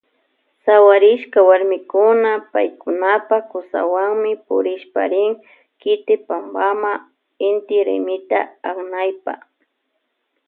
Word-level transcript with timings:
Sawarishka 0.63 1.39
warmikuna 1.49 2.31
paykunapa 2.53 3.37
kusawanmi 3.51 4.31
purishpa 4.45 5.01
rin 5.13 5.31
kiti 5.81 6.15
pampama 6.27 6.91
inti 7.47 7.75
raymita 7.87 8.39
aknaypa. 8.69 9.33